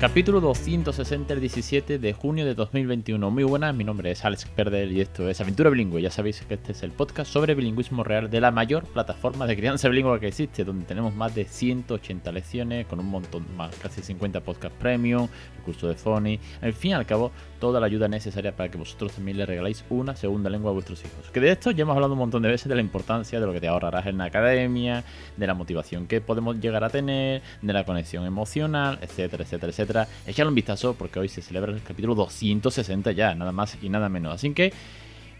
[0.00, 3.32] Capítulo 260, el 17 de junio de 2021.
[3.32, 6.00] Muy buenas, mi nombre es Alex Perdel y esto es Aventura Bilingüe.
[6.00, 9.56] Ya sabéis que este es el podcast sobre bilingüismo real de la mayor plataforma de
[9.56, 14.00] crianza bilingüe que existe, donde tenemos más de 180 lecciones con un montón más, casi
[14.00, 15.26] 50 podcasts premium,
[15.56, 18.78] el curso de Phony, al fin y al cabo, toda la ayuda necesaria para que
[18.78, 21.28] vosotros también le regaléis una segunda lengua a vuestros hijos.
[21.32, 23.52] Que de esto ya hemos hablado un montón de veces de la importancia de lo
[23.52, 25.02] que te ahorrarás en la academia,
[25.36, 29.87] de la motivación que podemos llegar a tener, de la conexión emocional, etcétera, etcétera, etcétera
[29.88, 30.48] etcétera.
[30.48, 34.34] un vistazo porque hoy se celebra el capítulo 260 ya, nada más y nada menos.
[34.34, 34.72] Así que,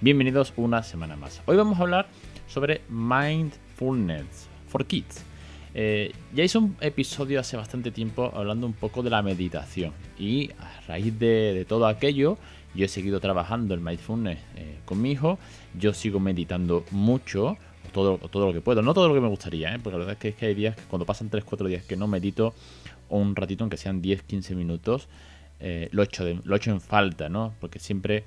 [0.00, 1.42] bienvenidos una semana más.
[1.46, 2.08] Hoy vamos a hablar
[2.46, 5.22] sobre Mindfulness for Kids.
[5.74, 10.50] Eh, ya hice un episodio hace bastante tiempo hablando un poco de la meditación y
[10.58, 12.38] a raíz de, todo aquello
[12.74, 15.38] yo he seguido trabajando el mindfulness eh, con mi hijo,
[15.78, 17.58] yo sigo meditando mucho,
[17.92, 19.78] todo, todo lo que puedo, no todo lo que me gustaría, ¿eh?
[19.82, 21.96] porque la verdad es que, es que hay días que cuando pasan 3-4 días que
[21.96, 22.54] no medito,
[23.08, 25.08] o un ratito, aunque sean 10-15 minutos,
[25.60, 27.54] eh, lo, echo lo echo en falta, ¿no?
[27.60, 28.24] Porque siempre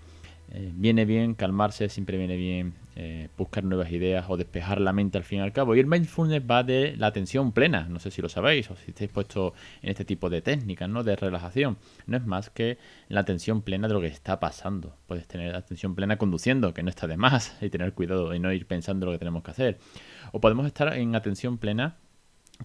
[0.54, 5.18] eh, viene bien calmarse, siempre viene bien eh, buscar nuevas ideas o despejar la mente
[5.18, 5.76] al fin y al cabo.
[5.76, 8.92] Y el mindfulness va de la atención plena, no sé si lo sabéis o si
[8.92, 11.04] estáis puestos en este tipo de técnicas, ¿no?
[11.06, 11.78] De relajación.
[12.06, 14.98] No es más que la atención plena de lo que está pasando.
[15.08, 18.52] Puedes tener atención plena conduciendo, que no está de más, y tener cuidado y no
[18.52, 19.78] ir pensando lo que tenemos que hacer.
[20.34, 21.96] O podemos estar en atención plena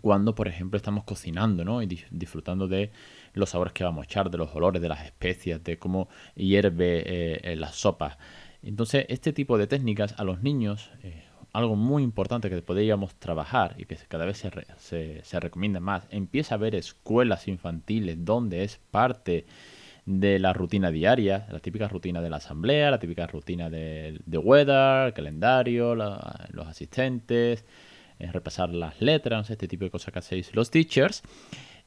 [0.00, 1.82] cuando, por ejemplo, estamos cocinando, ¿no?
[1.82, 2.90] Y disfrutando de
[3.34, 7.50] los sabores que vamos a echar, de los olores, de las especias, de cómo hierve
[7.52, 8.18] eh, las sopas.
[8.62, 13.74] Entonces, este tipo de técnicas a los niños, eh, algo muy importante que podríamos trabajar
[13.78, 14.44] y que cada vez
[14.76, 19.46] se, se, recomienda más, empieza a haber escuelas infantiles donde es parte
[20.04, 24.38] de la rutina diaria, la típica rutina de la asamblea, la típica rutina de, de
[24.38, 27.64] weather, el calendario, los asistentes,
[28.18, 31.22] repasar las letras, este tipo de cosas que hacéis los teachers.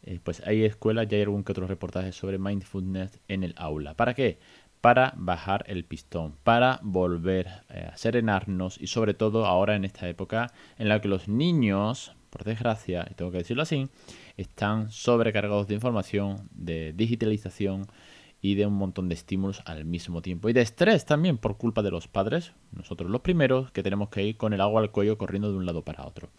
[0.03, 3.95] Eh, pues hay escuelas, ya hay algún que otro reportaje sobre mindfulness en el aula.
[3.95, 4.40] ¿Para qué?
[4.81, 10.07] Para bajar el pistón, para volver eh, a serenarnos y sobre todo ahora en esta
[10.07, 13.90] época en la que los niños, por desgracia, tengo que decirlo así,
[14.38, 17.88] están sobrecargados de información, de digitalización,
[18.42, 20.50] y de un montón de estímulos al mismo tiempo.
[20.50, 24.24] Y de estrés también por culpa de los padres, nosotros los primeros, que tenemos que
[24.24, 26.30] ir con el agua al cuello corriendo de un lado para otro.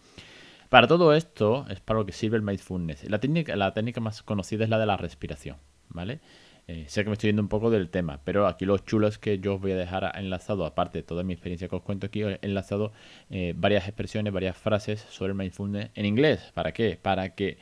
[0.69, 3.09] Para todo esto es para lo que sirve el mindfulness.
[3.09, 5.57] La técnica, la técnica más conocida es la de la respiración,
[5.89, 6.21] ¿vale?
[6.67, 9.17] Eh, sé que me estoy yendo un poco del tema, pero aquí lo chulo es
[9.17, 12.07] que yo os voy a dejar enlazado, aparte de toda mi experiencia que os cuento
[12.07, 12.93] aquí, enlazado
[13.29, 16.51] eh, varias expresiones, varias frases sobre el mindfulness en inglés.
[16.53, 16.97] ¿Para qué?
[17.01, 17.57] Para que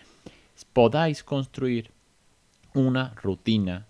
[0.74, 1.90] podáis construir
[2.76, 3.88] una rutina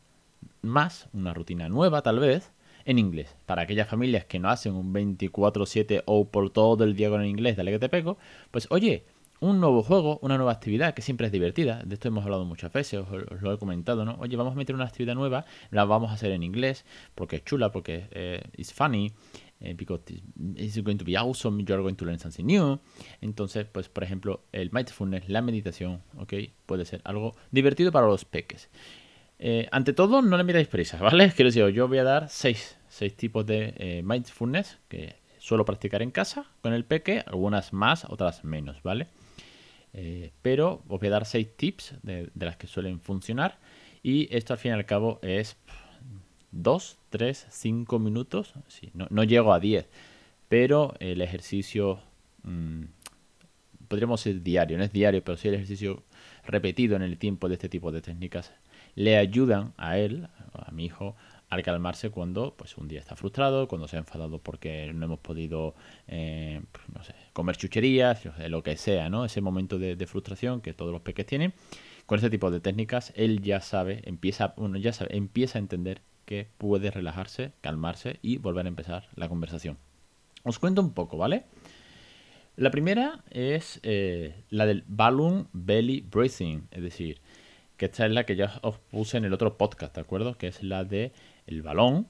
[0.62, 2.52] más, una rutina nueva tal vez,
[2.86, 3.36] en inglés.
[3.46, 7.28] Para aquellas familias que no hacen un 24/7 o por todo el día con el
[7.28, 8.18] inglés, dale que te pego,
[8.52, 9.06] pues oye,
[9.40, 11.82] un nuevo juego, una nueva actividad que siempre es divertida.
[11.86, 14.18] De esto hemos hablado muchas veces, os, lo he comentado, ¿no?
[14.20, 17.46] Oye, vamos a meter una actividad nueva, la vamos a hacer en inglés porque es
[17.46, 19.12] chula, porque eh, es funny,
[19.62, 20.04] eh, because
[20.56, 22.80] it's going to be awesome, you're going to learn something new.
[23.22, 26.34] Entonces, pues por ejemplo, el mindfulness, la meditación, ¿ok?
[26.66, 28.70] Puede ser algo divertido para los peques.
[29.42, 31.32] Eh, ante todo, no le miráis prisa, ¿vale?
[31.36, 32.78] Quiero decir, yo voy a dar seis,
[33.16, 38.44] tipos de eh, mindfulness que suelo practicar en casa con el peque, algunas más, otras
[38.44, 39.08] menos, ¿vale?
[39.94, 43.58] Eh, pero os voy a dar seis tips de, las que suelen funcionar
[44.04, 45.56] y esto al fin y al cabo es
[46.52, 49.88] 2, 3, 5 minutos, sí, no, llego a 10,
[50.50, 52.02] pero el ejercicio,
[52.44, 52.84] mm,
[53.88, 56.04] podríamos decir diario, no es diario, pero sí el ejercicio
[56.46, 58.52] repetido en el tiempo de este tipo de técnicas
[59.00, 61.16] le ayudan a él, a mi hijo,
[61.48, 65.20] al calmarse cuando pues un día está frustrado, cuando se ha enfadado porque no hemos
[65.20, 65.74] podido
[66.10, 66.62] eh,
[67.02, 69.24] sé, comer chucherías, lo que sea, ¿no?
[69.24, 71.54] Ese momento de, frustración que todos los peques tienen.
[72.06, 76.02] Con ese tipo de técnicas, él ya sabe, empieza, uno ya sabe, empieza a entender
[76.26, 79.78] que puede relajarse, calmarse y volver a empezar la conversación.
[80.44, 81.46] Os cuento un poco, ¿vale?
[82.58, 87.22] La primera es eh, la del balloon belly breathing, es decir,
[87.80, 90.38] que esta es la que ya os puse en el otro podcast, ¿de acuerdo?
[90.38, 91.14] Que es la de
[91.48, 92.10] el balón,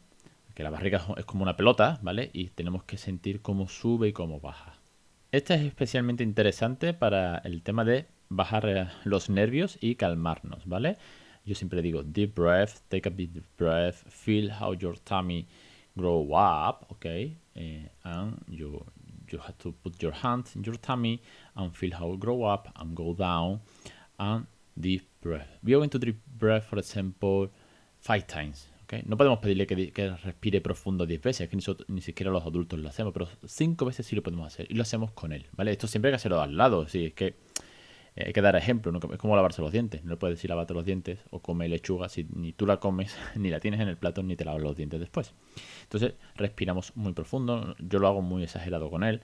[0.56, 2.32] que la barriga es como una pelota, ¿vale?
[2.34, 4.80] Y tenemos que sentir cómo sube y cómo baja.
[5.32, 10.98] Esta es especialmente interesante para el tema de bajar eh, los nervios y calmarnos, ¿vale?
[11.46, 15.48] Yo siempre digo deep breath, take a deep breath, feel how your tummy
[15.96, 17.06] grow up, ¿ok?
[17.06, 18.84] Eh, and you,
[19.32, 21.22] you have to put your hand in your tummy
[21.54, 23.62] and feel how it grow up and go down
[24.18, 25.48] and deep breath.
[25.64, 27.50] We are going to deep breath, for example,
[28.00, 28.70] five times.
[28.84, 29.04] ¿okay?
[29.06, 31.58] No podemos pedirle que, que respire profundo 10 veces, que
[31.88, 34.84] ni, siquiera los adultos lo hacemos, pero 5 veces sí lo podemos hacer y lo
[34.84, 35.72] hacemos con él, ¿vale?
[35.72, 37.36] Esto siempre hay que hacerlo al lado, sí, es que
[38.16, 39.00] eh, hay que dar ejemplo, ¿no?
[39.12, 40.04] es como lavarse los dientes.
[40.04, 43.16] No le puedes decir lavarte los dientes o come lechuga si ni tú la comes,
[43.36, 45.34] ni la tienes en el plato, ni te lavas los dientes después.
[45.84, 47.76] Entonces respiramos muy profundo.
[47.80, 49.22] Yo lo hago muy exagerado con él.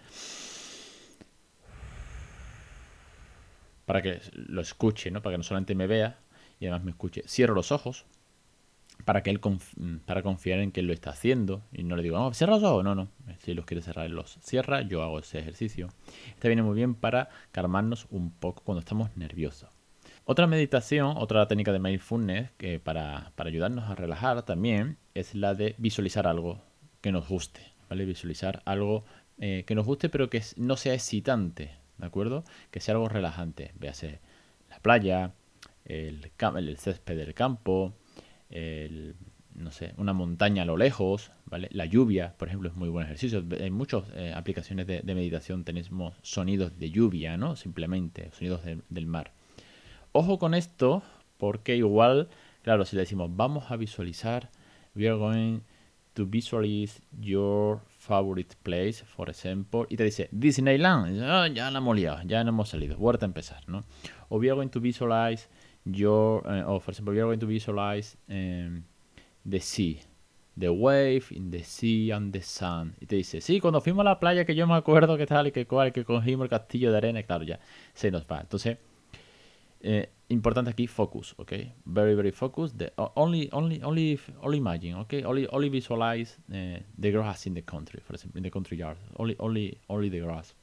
[3.85, 5.21] Para que lo escuche, ¿no?
[5.21, 6.19] Para que no solamente me vea
[6.59, 7.23] y además me escuche.
[7.27, 8.05] Cierro los ojos
[9.03, 9.39] para que él
[10.05, 12.63] para confiar en que él lo está haciendo y no le digo, no, cierra los
[12.63, 13.09] ojos, no, no,
[13.39, 15.89] si los quiere cerrar, los cierra, yo hago ese ejercicio.
[16.29, 19.69] Este viene muy bien para calmarnos un poco cuando estamos nerviosos.
[20.23, 25.53] Otra meditación, otra técnica de mindfulness que para, para ayudarnos a relajar también es la
[25.53, 26.63] de visualizar algo
[27.01, 28.05] que nos guste, ¿vale?
[28.05, 29.05] Visualizar algo
[29.37, 32.43] eh, que nos guste pero que no sea excitante, ¿de acuerdo?
[32.71, 34.19] Que sea algo relajante, véase
[34.69, 35.33] la playa,
[35.85, 37.93] el, el césped del campo,
[38.49, 39.15] el,
[39.55, 41.69] no sé, una montaña a lo lejos, ¿vale?
[41.71, 43.43] La lluvia, por ejemplo, es muy buen ejercicio.
[43.51, 47.55] En muchas eh, aplicaciones de, meditación tenemos sonidos de lluvia, ¿no?
[47.55, 49.31] Simplemente, sonidos del mar.
[50.11, 51.03] Ojo con esto,
[51.37, 52.29] porque igual,
[52.63, 54.49] claro, si le decimos, vamos a visualizar,
[54.95, 55.59] we are going
[56.13, 61.95] to visualize your favorite place, for example, y te dice Disneyland, ah, ya la hemos
[61.95, 63.83] liado, ya no hemos salido, vuelta a empezar, ¿no?
[64.29, 65.47] O we are going to visualize
[65.85, 68.83] your, uh, or for example, we are going to visualize um,
[69.49, 70.01] the sea,
[70.57, 72.95] the wave in the sea and the sun.
[73.01, 75.47] Y te dice, sí, cuando fuimos a la playa que yo me acuerdo que tal
[75.47, 77.59] y que cual, que cogimos el castillo de arena, claro, ya
[77.93, 78.41] se nos va.
[78.41, 78.77] Entonces,
[79.87, 81.53] eh, importante aquí, focus, ¿ok?
[81.85, 82.73] Very, very focus.
[83.15, 85.13] Only, only, only, only imagine, ¿ok?
[85.25, 88.97] Only, only visualize uh, the grass in the country, for example, in the country yard.
[89.15, 90.55] Only, only, only the grass.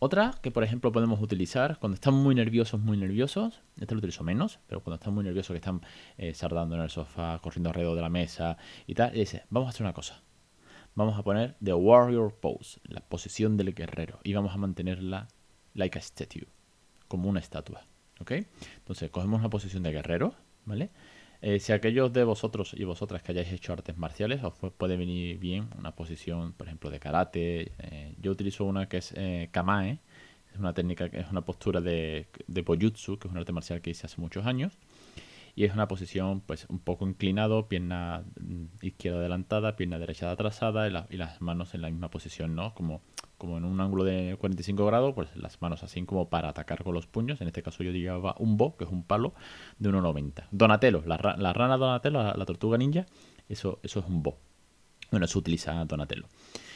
[0.00, 4.24] Otra que, por ejemplo, podemos utilizar cuando están muy nerviosos, muy nerviosos, este lo utilizo
[4.24, 5.80] menos, pero cuando están muy nerviosos, que están
[6.16, 9.70] eh, sardando en el sofá, corriendo alrededor de la mesa y tal, dice, vamos a
[9.70, 10.22] hacer una cosa.
[10.94, 15.28] Vamos a poner The Warrior Pose, la posición del guerrero, y vamos a mantenerla
[15.74, 16.48] like a statue,
[17.08, 17.84] como una estatua.
[18.20, 18.32] ¿Ok?
[18.78, 20.34] Entonces, cogemos una posición de guerrero,
[20.64, 20.90] ¿vale?
[21.40, 25.38] Eh, si aquellos de vosotros y vosotras que hayáis hecho artes marciales, os puede venir
[25.38, 27.72] bien una posición, por ejemplo, de karate.
[27.78, 30.00] Eh, yo utilizo una que es eh, kamae,
[30.52, 33.90] es una técnica es una postura de, de Bojutsu, que es un arte marcial que
[33.90, 34.78] hice hace muchos años.
[35.54, 40.88] Y es una posición pues un poco inclinado, pierna mm, izquierda adelantada, pierna derecha atrasada
[40.88, 42.74] y, y, las manos en la misma posición, ¿no?
[42.74, 43.02] Como
[43.38, 46.92] como en un ángulo de 45 grados, pues las manos así como para atacar con
[46.94, 47.40] los puños.
[47.40, 49.32] En este caso yo llevaba un bo, que es un palo,
[49.78, 50.48] de 1,90.
[50.50, 53.06] Donatello, la, rana Donatello, la, tortuga ninja,
[53.48, 54.38] eso, eso es un bo.
[55.10, 56.26] Bueno, eso utiliza Donatello.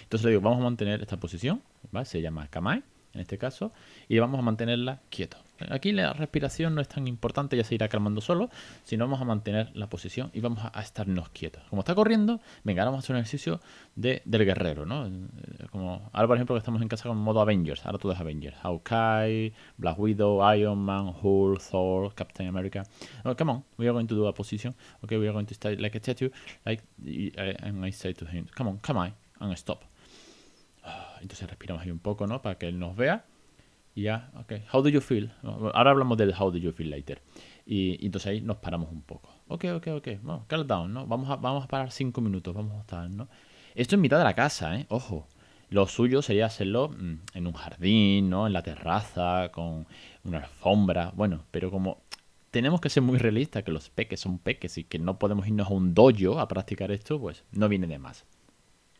[0.04, 2.06] Entonces le digo, vamos a mantener esta posición, ¿vale?
[2.06, 2.82] Se llama Kamae,
[3.14, 3.72] en este caso,
[4.08, 5.36] y vamos a mantenerla quieto.
[5.70, 8.50] Aquí la respiración no es tan importante, ya se irá calmando solo,
[8.84, 11.62] sino vamos a mantener la posición y vamos a, estarnos quietos.
[11.70, 13.60] Como está corriendo, venga, ahora vamos a hacer un ejercicio
[13.94, 15.06] de, del guerrero, ¿no?
[15.06, 15.10] Eh,
[15.70, 18.56] como ahora, por ejemplo, que estamos en casa con modo Avengers, ahora todo es Avengers.
[18.62, 22.84] Hawkeye, Black Widow, Iron Man, Hulk, Thor, Captain America.
[23.24, 24.74] Oh, come on, we are going to do a position.
[25.04, 26.30] Okay, we are going to stay like a statue,
[26.66, 26.82] like,
[27.62, 29.84] and I say to him, come on, come on, and stop.
[30.82, 32.42] Ah, entonces respiramos ahí un poco, ¿no?
[32.42, 33.24] Para que él nos vea
[33.94, 35.30] y ya, ok, how do you feel?
[35.42, 37.20] Ahora hablamos del how do you feel later.
[37.66, 39.30] Y, entonces ahí nos paramos un poco.
[39.48, 41.06] Ok, ok, ok, bueno, calm down, ¿no?
[41.06, 43.28] Vamos a, vamos a parar cinco minutos, vamos a estar, ¿no?
[43.74, 44.86] Esto en mitad de la casa, ¿eh?
[44.88, 45.26] Ojo.
[45.68, 48.46] Lo suyo sería hacerlo mm, en un jardín, ¿no?
[48.46, 49.86] En la terraza, con
[50.24, 51.12] una alfombra.
[51.14, 52.02] Bueno, pero como
[52.50, 55.68] tenemos que ser muy realistas, que los peques son peques y que no podemos irnos
[55.68, 58.26] a un dojo a practicar esto, pues no viene de más.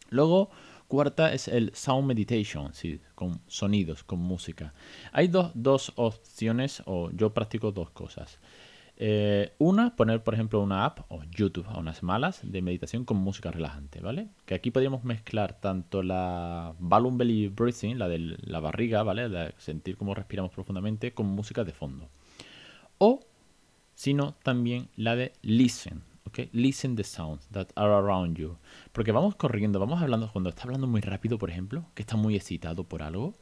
[0.08, 0.50] Luego,
[0.92, 4.75] cuarta es el sound meditation, sí, con sonidos, con música.
[5.12, 8.38] Hay dos, opciones, o yo practico dos cosas.
[8.99, 13.16] Eh, una, poner por ejemplo una app o YouTube a unas malas de meditación con
[13.16, 14.28] música relajante, ¿vale?
[14.44, 19.30] Que aquí podríamos mezclar tanto la balloon belly breathing, la de la barriga, ¿vale?
[19.30, 22.11] De sentir cómo respiramos profundamente, con música de fondo.
[22.99, 23.20] O,
[23.94, 28.56] sino también la de listen, Okay, listen the sounds that are around you.
[28.92, 32.36] Porque vamos corriendo, vamos hablando, cuando está hablando muy rápido, por ejemplo, que está muy
[32.36, 33.34] excitado por algo,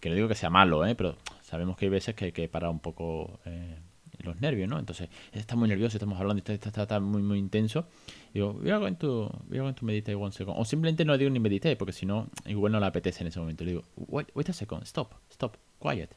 [0.00, 0.94] que no digo que sea malo, ¿eh?
[0.94, 3.78] pero sabemos que hay veces que hay que parar un poco eh,
[4.18, 4.78] los nervios, ¿no?
[4.78, 7.86] Entonces, está muy nervioso, estamos hablando, está, está, está muy, muy intenso.
[8.32, 9.30] Digo, we are going to
[9.82, 10.56] meditate one second.
[10.58, 13.40] O simplemente no digo ni meditate, porque si no, igual no le apetece en ese
[13.40, 13.64] momento.
[13.64, 16.14] Le digo, wait, wait a second, stop, stop, quiet,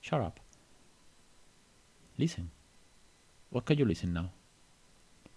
[0.00, 0.40] shut up.
[2.16, 2.50] Listen.
[3.50, 4.30] What can you listen now?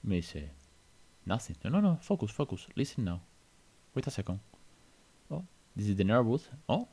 [0.04, 0.44] Me dice,
[1.26, 1.56] nothing.
[1.64, 2.68] No, no, no, focus, focus.
[2.76, 3.22] Listen now.
[3.96, 4.40] Wait a second.
[5.32, 5.44] Oh,
[5.76, 6.50] this is the nervous.
[6.68, 6.88] Oh,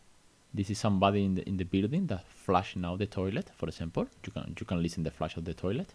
[0.55, 4.07] this is somebody in the in the building that flush now the toilet, for example.
[4.27, 5.95] You can you can listen the flush of the toilet.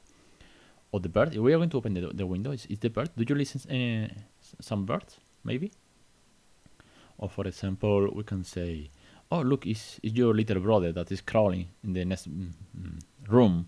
[0.91, 1.35] or the bird.
[1.35, 2.51] We are going to open the, the window.
[2.51, 3.09] Is, is the bird?
[3.17, 4.07] Do you listen uh,
[4.61, 5.17] some birds?
[5.43, 5.71] Maybe.
[7.17, 8.89] Or for example, we can say,
[9.31, 12.99] "Oh, look, it's, it's your little brother that is crawling in the next mm, mm,
[13.27, 13.67] room."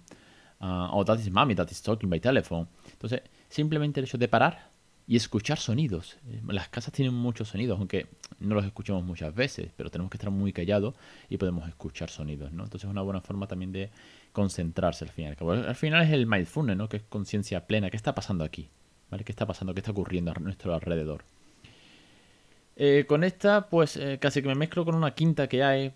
[0.61, 2.67] Uh, or that is mommy that is talking by telephone.
[2.91, 4.69] Entonces, simplemente el hecho de parar
[5.07, 6.17] y escuchar sonidos.
[6.27, 8.07] Eh, las casas tienen muchos sonidos, aunque
[8.39, 10.95] no los escuchamos muchas veces, pero tenemos que estar muy callados
[11.29, 12.65] y podemos escuchar sonidos, ¿no?
[12.65, 13.89] Entonces es una buena forma también de
[14.33, 15.37] concentrarse al final.
[15.65, 16.89] Al final es el mindfulness, ¿no?
[16.89, 17.89] Que es conciencia plena.
[17.89, 18.67] ¿Qué está pasando aquí?
[19.09, 19.23] ¿Vale?
[19.23, 19.73] ¿Qué está pasando?
[19.73, 21.23] ¿Qué está ocurriendo a nuestro alrededor?
[22.75, 25.93] Eh, con esta, pues eh, casi que me mezclo con una quinta que hay,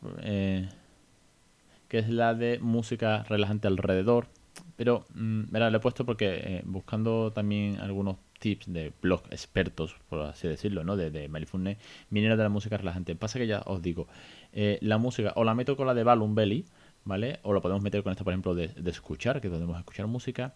[1.90, 4.28] que es la de música relajante alrededor.
[4.76, 10.22] Pero, mm, verá, lo he puesto porque buscando también algunos tips de blog expertos, por
[10.22, 10.98] así decirlo, ¿no?
[10.98, 11.78] De, de Mindfulness,
[12.10, 13.16] minera de la música relajante.
[13.16, 14.08] Pasa que ya os digo,
[14.52, 16.66] eh, la música o la meto con la de Balloon Belly,
[17.06, 17.40] ¿vale?
[17.44, 20.56] O la podemos meter con esta, por ejemplo, de, escuchar, que podemos escuchar música.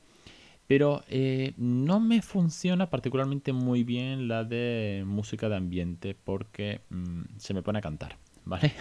[0.67, 7.37] Pero eh, no me funciona particularmente muy bien la de música de ambiente porque mm,
[7.37, 8.73] se me pone a cantar, ¿vale?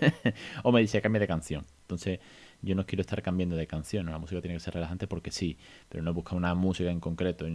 [0.64, 1.64] o me dice cambia de canción.
[1.88, 2.20] Entonces,
[2.60, 5.56] yo no quiero estar cambiando de canción, la música tiene que ser relajante porque sí,
[5.88, 7.46] pero no busca una música en concreto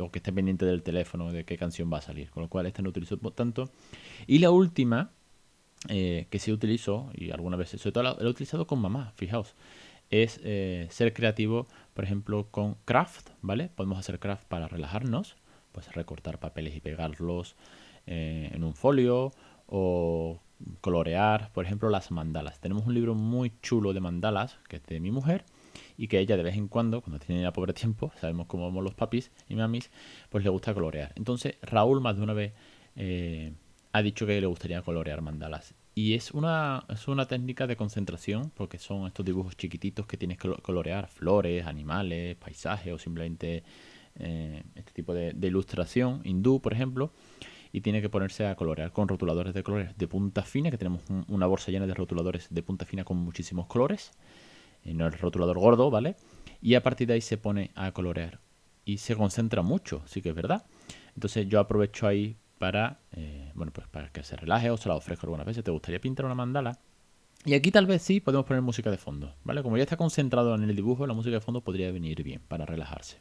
[0.00, 2.66] o que esté pendiente del teléfono de qué canción va a salir, con lo cual
[2.66, 3.70] esta no utilizo tanto.
[4.26, 5.12] Y la última,
[5.88, 9.54] eh, que sí utilizo, y algunas veces, sobre todo la, he utilizado con mamá, fijaos,
[10.10, 13.68] es eh, ser creativo, por ejemplo, con craft, ¿vale?
[13.68, 15.36] Podemos hacer craft para relajarnos,
[15.70, 17.54] pues recortar papeles y pegarlos
[18.08, 19.30] eh, en un folio
[19.68, 20.40] o
[20.80, 22.60] colorear, por ejemplo, las mandalas.
[22.60, 25.44] Tenemos un libro muy chulo de mandalas, que es de mi mujer,
[25.96, 28.84] y que ella de vez en cuando, cuando tiene ya pobre tiempo, sabemos cómo vamos
[28.84, 29.90] los papis y mamis,
[30.28, 31.12] pues le gusta colorear.
[31.16, 32.52] Entonces, Raúl más de una vez
[32.96, 33.52] eh,
[33.92, 35.74] ha dicho que le gustaría colorear mandalas.
[35.94, 40.38] Y es una, es una técnica de concentración, porque son estos dibujos chiquititos que tienes
[40.38, 43.64] que colorear, flores, animales, paisajes o simplemente
[44.14, 47.12] eh, este tipo de, de ilustración hindú, por ejemplo
[47.72, 51.02] y tiene que ponerse a colorear con rotuladores de colores de punta fina, que tenemos
[51.28, 54.12] una bolsa llena de rotuladores de punta fina con muchísimos colores,
[54.84, 56.16] eh, no el rotulador gordo, ¿vale?
[56.60, 58.40] Y a partir de ahí se pone a colorear
[58.84, 60.66] y se concentra mucho, sí que es verdad.
[61.14, 64.94] Entonces yo aprovecho ahí para, eh, bueno, pues para que se relaje o se la
[64.94, 65.62] ofrezco alguna vez.
[65.62, 66.78] ¿Te gustaría pintar una mandala?
[67.46, 69.62] Y aquí tal vez sí podemos poner música de fondo, ¿vale?
[69.62, 72.66] Como ya está concentrado en el dibujo, la música de fondo podría venir bien para
[72.66, 73.16] relajarse.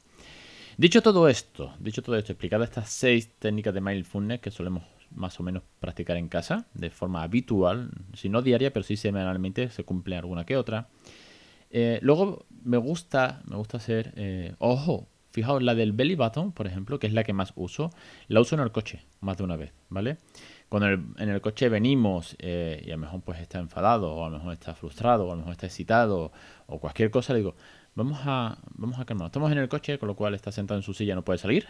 [0.80, 5.38] Dicho todo esto, dicho todo esto, explicado estas seis técnicas de mindfulness que solemos más
[5.38, 9.84] o menos practicar en casa de forma habitual, si no diaria, pero sí semanalmente, se
[9.84, 10.88] cumple alguna que otra.
[11.70, 16.66] Eh, luego me gusta, me gusta hacer, eh, ojo, fijaos, la del belly button, por
[16.66, 17.92] ejemplo, que es la que más uso,
[18.30, 20.16] la uso en el coche más de una vez, ¿vale?
[20.70, 24.30] Cuando en el, coche venimos eh, y a lo mejor pues está enfadado, o a
[24.30, 26.32] lo mejor está frustrado, o a lo mejor está excitado,
[26.68, 27.56] o cualquier cosa, le digo,
[28.00, 29.02] Vamos a, vamos a.
[29.02, 31.68] Estamos en el coche, con lo cual está sentado en su silla, no puede salir.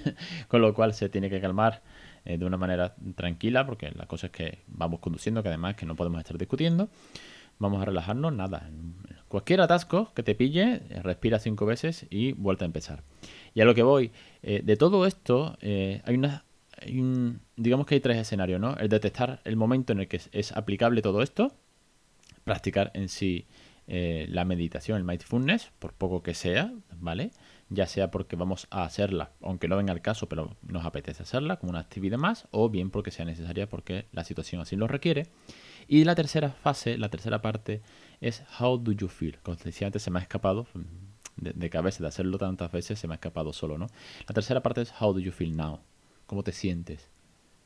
[0.48, 1.82] con lo cual se tiene que calmar
[2.24, 5.84] eh, de una manera tranquila, porque la cosa es que vamos conduciendo, que además que
[5.84, 6.88] no podemos estar discutiendo.
[7.58, 8.70] Vamos a relajarnos, nada.
[9.28, 13.02] Cualquier atasco que te pille, eh, respira cinco veces y vuelta a empezar.
[13.52, 16.46] Y a lo que voy, eh, de todo esto, hay una.
[17.54, 18.78] digamos que hay tres escenarios, ¿no?
[18.78, 21.52] El detectar el momento en el que es aplicable todo esto,
[22.44, 23.46] practicar en sí
[23.88, 27.30] eh, la meditación, el mindfulness, por poco que sea, ¿vale?
[27.68, 31.56] Ya sea porque vamos a hacerla, aunque no venga el caso, pero nos apetece hacerla
[31.56, 35.28] como una actividad más, o bien porque sea necesaria porque la situación así lo requiere.
[35.86, 37.80] Y la tercera fase, la tercera parte,
[38.20, 39.38] es How do you feel?
[39.44, 40.66] Antes, se me ha escapado
[41.36, 43.86] de, de, cabeza, de hacerlo tantas veces, se me ha escapado solo, ¿no?
[44.28, 45.78] La tercera parte es How do you feel now?
[46.26, 47.08] ¿Cómo te sientes?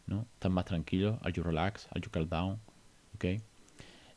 [0.06, 0.26] ¿No?
[0.34, 1.18] ¿Estás más tranquilo?
[1.22, 1.88] ¿Are you relaxed?
[1.92, 2.60] ¿Are you calm down?
[3.14, 3.24] ¿Ok?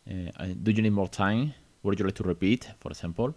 [0.06, 1.54] Eh, do you need more time?
[1.84, 3.34] Would you like to repeat, for example,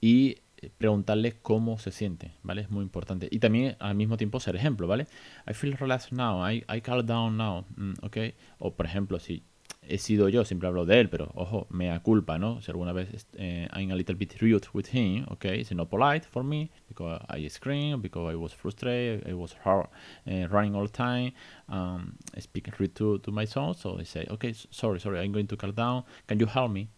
[0.00, 0.36] y
[0.76, 2.62] preguntarle cómo se siente, ¿vale?
[2.62, 3.28] Es muy importante.
[3.30, 5.06] Y también al mismo tiempo ser ejemplo, ¿vale?
[5.48, 8.16] I feel relaxed now, I, I calm down now, mm, ¿ok?
[8.58, 9.42] O por ejemplo, si
[9.82, 12.60] he sido yo, siempre hablo de él, pero ojo, mea culpa, ¿no?
[12.60, 16.26] Si alguna vez eh, I'm a little bit rude with him, okay, it's not polite
[16.26, 19.88] for me because I scream, because I was frustrated, I was hard,
[20.26, 21.32] uh, running all the time,
[21.68, 25.46] um, speaking rude to, to my son, so I say, okay, sorry, sorry, I'm going
[25.46, 26.88] to calm down, can you help me?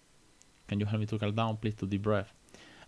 [0.71, 2.33] Can you help me to calm down, please, to deep breath?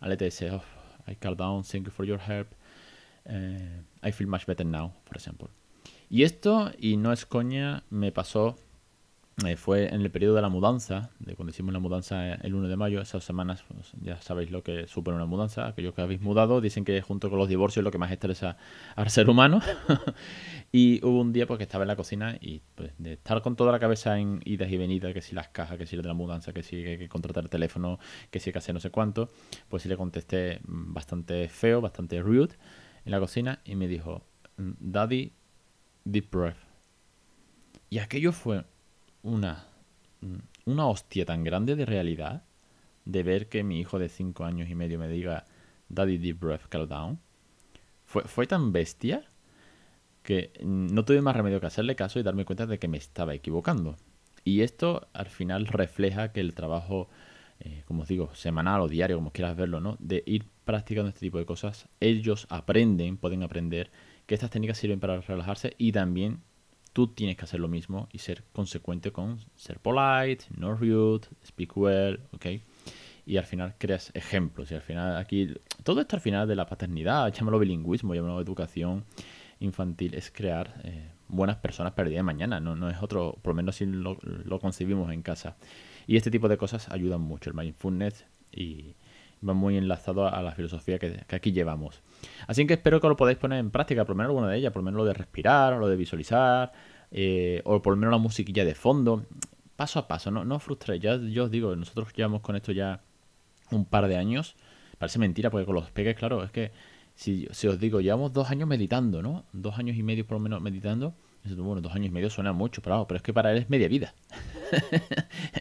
[0.00, 0.62] And let say, oh,
[1.04, 2.54] I calm down, thank you for your help.
[3.28, 5.48] Uh, I feel much better now, for example.
[6.08, 8.54] Y esto, y no es coña, me pasó
[9.46, 12.68] eh, fue en el periodo de la mudanza, de cuando hicimos la mudanza el 1
[12.68, 16.20] de mayo, esas semanas, pues, ya sabéis lo que supone una mudanza, aquellos que habéis
[16.20, 18.56] mudado, dicen que junto con los divorcios es lo que más estresa
[18.96, 19.60] al ser humano.
[20.72, 23.56] y hubo un día pues que estaba en la cocina y pues de estar con
[23.56, 26.14] toda la cabeza en idas y venidas, que si las cajas, que si de la
[26.14, 27.98] mudanza, que si hay que contratar el teléfono,
[28.30, 29.30] que si hay que hacer no sé cuánto,
[29.68, 32.54] pues sí le contesté bastante feo, bastante rude
[33.04, 34.22] en la cocina y me dijo,
[34.56, 35.32] Daddy,
[36.04, 36.56] deep breath.
[37.90, 38.64] Y aquello fue
[39.22, 39.66] una,
[40.64, 42.44] una hostia tan grande de realidad
[43.04, 45.44] de ver que mi hijo de 5 años y medio me diga
[45.88, 47.20] Daddy Deep Breath Calm Down.
[48.04, 49.24] Fue, fue tan bestia
[50.22, 53.34] que no tuve más remedio que hacerle caso y darme cuenta de que me estaba
[53.34, 53.96] equivocando.
[54.44, 57.08] Y esto al final refleja que el trabajo,
[57.60, 59.96] eh, como os digo, semanal o diario, como quieras verlo, ¿no?
[59.98, 63.90] De ir practicando este tipo de cosas, ellos aprenden, pueden aprender
[64.26, 66.40] que estas técnicas sirven para relajarse y también
[66.92, 71.76] tú tienes que hacer lo mismo y ser consecuente con ser polite, no rude, speak
[71.76, 72.46] well, ¿ok?
[73.24, 74.70] Y al final creas ejemplos.
[74.70, 79.04] Y al final aquí, todo esto al final de la paternidad, llámalo bilingüismo, llámalo educación
[79.60, 82.60] infantil, es crear eh, buenas personas para el día de mañana.
[82.60, 85.56] No, no es otro, por lo menos si lo, lo concebimos en casa.
[86.06, 88.96] Y este tipo de cosas ayudan mucho, el mindfulness y,
[89.46, 92.02] va muy enlazado a la filosofía que, aquí llevamos.
[92.46, 94.72] Así que espero que lo podáis poner en práctica, por lo menos alguna de ellas,
[94.72, 96.72] por lo menos lo de respirar, o lo de visualizar,
[97.10, 99.24] eh, o por lo menos la musiquilla de fondo,
[99.76, 102.72] paso a paso, no, no os frustréis, ya yo os digo, nosotros llevamos con esto
[102.72, 103.00] ya
[103.70, 104.54] un par de años,
[104.98, 106.72] parece mentira porque con los peques, claro, es que
[107.14, 109.44] si, si os digo, llevamos dos años meditando, ¿no?
[109.52, 112.82] Dos años y medio por lo menos meditando, bueno, dos años y medio suena mucho,
[112.82, 114.14] pero, es que para él es media vida.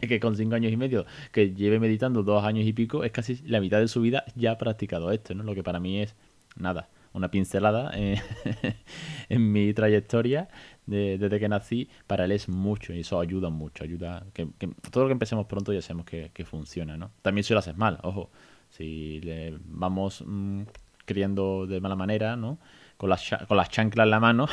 [0.08, 3.36] que con cinco años y medio que lleve meditando dos años y pico, es casi
[3.46, 5.42] la mitad de su vida ya ha practicado esto, ¿no?
[5.42, 6.14] Lo que para mí es
[6.56, 8.20] nada, una pincelada eh,
[9.28, 10.48] en mi trayectoria
[10.86, 14.48] desde que nací, para él es mucho y eso ayuda mucho, ayuda que,
[14.90, 17.12] todo lo que empecemos pronto ya sabemos que, funciona, ¿no?
[17.22, 18.30] También si lo haces mal, ojo,
[18.68, 20.62] si le vamos mm,
[21.04, 22.58] criando de mala manera, ¿no?
[23.02, 24.46] Con las, con las chanclas en la mano,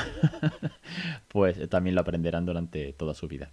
[1.28, 3.52] pues también lo aprenderán durante toda su vida.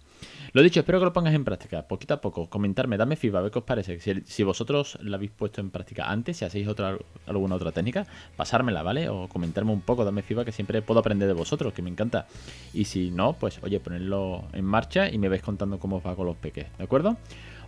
[0.53, 3.41] Lo dicho, espero que lo pongas en práctica, poquito a poco, comentarme, dame feedback, a
[3.43, 4.23] ver qué os parece.
[4.25, 8.81] Si, vosotros lo habéis puesto en práctica antes, si hacéis otra, alguna otra técnica, pasármela,
[8.81, 9.07] ¿vale?
[9.07, 12.25] O comentarme un poco, dame feedback, que siempre puedo aprender de vosotros, que me encanta.
[12.73, 16.15] Y si no, pues oye, ponerlo en marcha y me vais contando cómo os va
[16.15, 17.17] con los peques, ¿de acuerdo?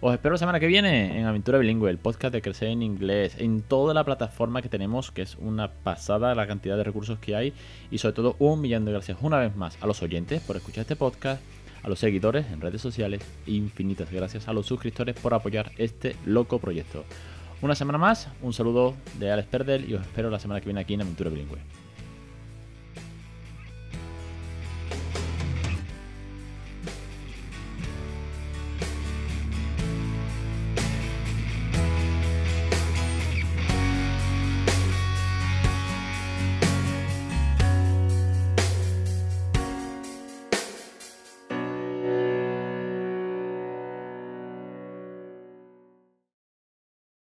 [0.02, 3.36] Os espero la semana que viene en Aventura Bilingüe, el podcast de Crecer en Inglés,
[3.38, 7.36] en toda la plataforma que tenemos, que es una pasada la cantidad de recursos que
[7.36, 7.54] hay.
[7.92, 10.84] Y sobre todo, un millón de gracias una vez más a los oyentes por escuchar
[10.84, 11.42] este podcast,
[11.84, 16.60] a los seguidores en redes sociales, infinitas gracias a los suscriptores por apoyar este loco
[16.60, 17.04] proyecto.
[17.62, 20.80] Una semana más, un saludo de Alex Perdel y os espero la semana que viene
[20.80, 21.79] aquí en Aventura Bilingüe.